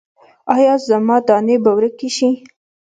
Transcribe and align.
ایا 0.55 0.73
زما 0.87 1.17
دانې 1.27 1.55
به 1.63 1.71
ورکې 1.77 2.09
شي؟ 2.17 2.29